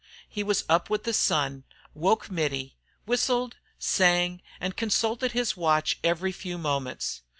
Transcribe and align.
He 0.27 0.41
was 0.41 0.63
up 0.67 0.89
with 0.89 1.03
the 1.03 1.13
sun, 1.13 1.63
woke 1.93 2.31
Mittie, 2.31 2.75
whistled, 3.05 3.57
sang, 3.77 4.41
and 4.59 4.75
consulted 4.75 5.33
his 5.33 5.55
watch 5.55 5.99
every 6.03 6.31
few 6.31 6.57
moments. 6.57 7.21